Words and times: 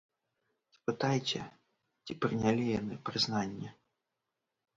Спытайце, 0.75 1.41
ці 2.07 2.11
прынялі 2.25 2.65
яны 2.79 2.95
прызнанне? 3.11 3.69